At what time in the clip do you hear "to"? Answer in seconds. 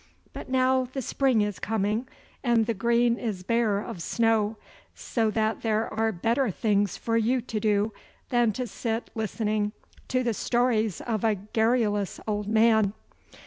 7.39-7.59, 8.53-8.65, 10.07-10.23